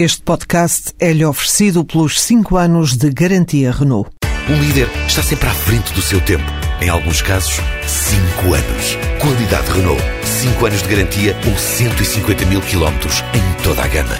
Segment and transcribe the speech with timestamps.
[0.00, 4.08] Este podcast é-lhe oferecido pelos 5 anos de garantia Renault.
[4.48, 6.44] Um líder está sempre à frente do seu tempo.
[6.80, 8.96] Em alguns casos, 5 anos.
[9.20, 10.00] Qualidade Renault.
[10.22, 14.14] 5 anos de garantia ou 150 mil quilómetros em toda a gama.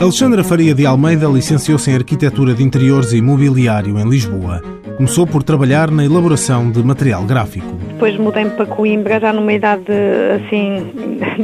[0.00, 4.60] Alexandra Faria de Almeida licenciou-se em Arquitetura de Interiores e Mobiliário em Lisboa.
[4.98, 7.64] Começou por trabalhar na elaboração de material gráfico.
[7.86, 9.92] Depois mudei-me para Coimbra, já numa idade
[10.34, 10.90] assim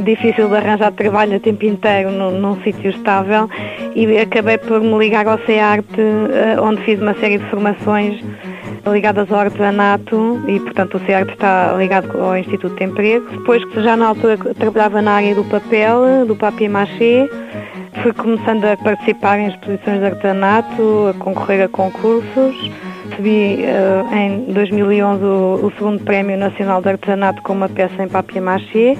[0.03, 3.49] difícil de arranjar trabalho a tempo inteiro num, num sítio estável
[3.95, 8.21] e acabei por me ligar ao CEARTE, eh, onde fiz uma série de formações
[8.85, 13.25] ligadas ao artesanato e, portanto, o CEARTE está ligado ao Instituto de Emprego.
[13.31, 17.29] Depois, que já na altura trabalhava na área do papel, do papier-mâché,
[18.03, 22.69] fui começando a participar em exposições de artesanato, a concorrer a concursos.
[23.09, 28.07] Recebi uh, em 2011 o, o, segundo Prémio Nacional de Artesanato com uma peça em
[28.07, 28.97] papier-mâché.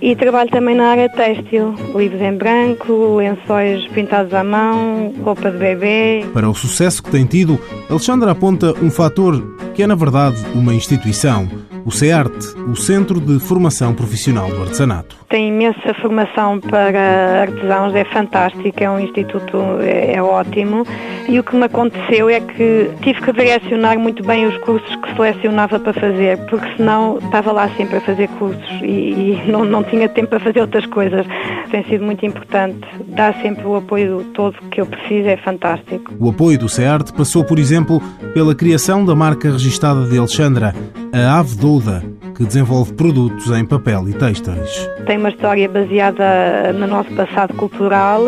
[0.00, 5.56] E trabalho também na área têxtil, livros em branco, lençóis pintados à mão, roupa de
[5.56, 6.24] bebê.
[6.32, 9.42] Para o sucesso que tem tido, Alexandra aponta um fator
[9.74, 11.48] que é, na verdade, uma instituição
[11.84, 15.16] o CEARTE, o Centro de Formação Profissional do Artesanato.
[15.28, 20.86] Tem imensa formação para artesãos, é fantástico, é um instituto, é, é, ótimo.
[21.28, 25.14] E o que me aconteceu é que tive que direcionar muito bem os cursos que
[25.14, 29.82] selecionava para fazer, porque senão estava lá sempre a fazer cursos e, e não, não
[29.84, 31.26] tinha tempo para fazer outras coisas.
[31.70, 32.86] Tem sido muito importante.
[33.08, 36.12] Dar sempre o apoio todo que eu preciso, é fantástico.
[36.18, 38.00] O apoio do CEARTE passou, por exemplo,
[38.32, 40.74] pela criação da marca registada de Alexandra,
[41.14, 42.02] a Ave Douda,
[42.36, 44.90] que desenvolve produtos em papel e textos.
[45.06, 48.20] Tem uma história baseada no nosso passado cultural.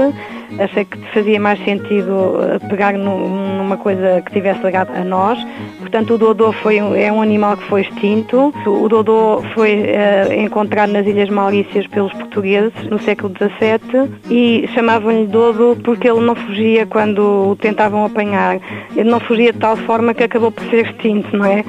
[0.60, 5.36] Achei que fazia mais sentido eh, pegar numa coisa que tivesse ligado a nós.
[5.80, 8.54] Portanto, o Dodô foi, é um animal que foi extinto.
[8.64, 15.26] O Dodô foi uh, encontrado nas Ilhas Maurícias pelos portugueses no século XVII e chamavam-lhe
[15.26, 18.60] Dodo porque ele não fugia quando o tentavam apanhar.
[18.94, 21.64] Ele não fugia de tal forma que acabou por ser extinto, não é?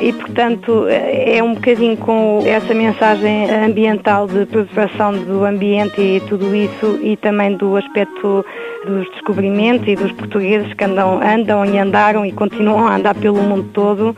[0.00, 6.54] e, portanto, é um bocadinho com essa mensagem ambiental de preservação do ambiente e tudo
[6.54, 8.44] isso e também do aspecto
[8.86, 13.42] dos descobrimentos e dos portugueses que andam, andam e andaram e continuam a andar pelo
[13.42, 14.16] mundo todo.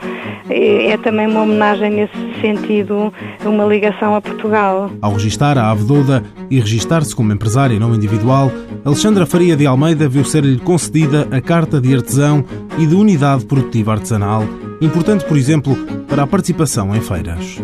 [0.49, 3.13] É também uma homenagem nesse sentido,
[3.45, 4.91] uma ligação a Portugal.
[5.01, 8.51] Ao registar a Avedoda e registar-se como empresária não individual,
[8.85, 12.45] Alexandra Faria de Almeida viu ser-lhe concedida a Carta de Artesão
[12.79, 14.45] e de Unidade Produtiva Artesanal,
[14.81, 15.77] importante, por exemplo,
[16.09, 17.61] para a participação em feiras.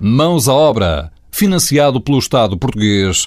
[0.00, 3.26] Mãos à obra, financiado pelo Estado português